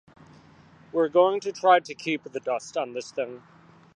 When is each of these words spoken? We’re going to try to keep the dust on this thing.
We’re 0.91 1.09
going 1.09 1.41
to 1.41 1.51
try 1.51 1.79
to 1.79 1.93
keep 1.93 2.23
the 2.23 2.39
dust 2.39 2.75
on 2.75 2.93
this 2.93 3.11
thing. 3.11 3.43